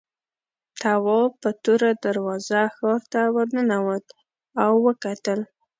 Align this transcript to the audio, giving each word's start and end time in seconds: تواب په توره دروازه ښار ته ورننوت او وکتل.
تواب 0.81 1.31
په 1.43 1.49
توره 1.63 1.91
دروازه 2.05 2.61
ښار 2.75 3.01
ته 3.11 3.21
ورننوت 3.35 4.05
او 4.63 4.71
وکتل. 4.87 5.39